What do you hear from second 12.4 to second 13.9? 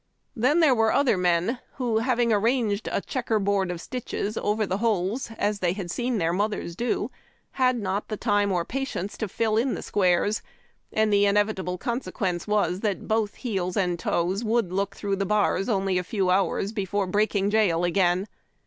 was that both heels